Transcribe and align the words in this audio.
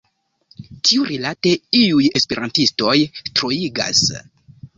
Tiurilate 0.87 1.51
iuj 1.81 2.07
esperantistoj 2.21 2.95
troigas. 3.21 4.03